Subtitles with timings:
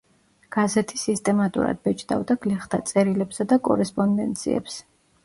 [0.53, 4.81] გაზეთი სისტემატურად ბეჭდავდა გლეხთა წერილებსა და კორესპონდენციებს.